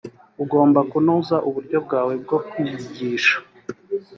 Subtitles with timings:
[0.43, 3.35] ugomba kunoza uburyo bwawe bwo kwiyigisha